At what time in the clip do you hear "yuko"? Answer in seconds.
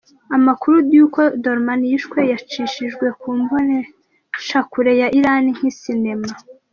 0.95-1.19